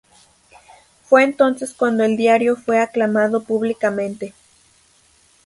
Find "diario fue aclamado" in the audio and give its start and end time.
2.17-3.43